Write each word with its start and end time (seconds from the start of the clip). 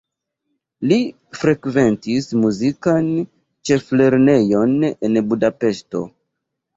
Li 0.91 0.95
frekventis 1.39 2.27
muzikan 2.45 3.11
ĉeflernejon 3.71 4.73
en 4.87 5.21
Budapeŝto. 5.35 6.03